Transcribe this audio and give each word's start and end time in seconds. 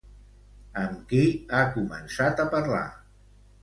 Amb 0.85 1.05
qui 1.13 1.21
ha 1.59 1.63
començat 1.79 2.45
a 2.47 2.51
parlar? 2.59 2.87